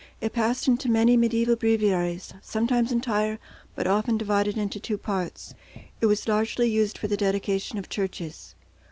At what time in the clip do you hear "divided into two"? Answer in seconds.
4.17-4.97